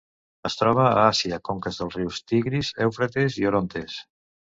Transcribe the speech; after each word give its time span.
Es 0.49 0.55
troba 0.59 0.85
a 0.91 1.01
Àsia: 1.01 1.37
conques 1.49 1.77
dels 1.81 1.97
rius 1.97 2.21
Tigris, 2.31 2.71
Eufrates 2.87 3.37
i 3.43 3.47
Orontes. 3.51 3.99